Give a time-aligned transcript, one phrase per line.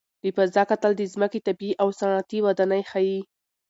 [0.23, 3.19] له فضا کتل د ځمکې طبیعي او صنعتي ودانۍ ښيي.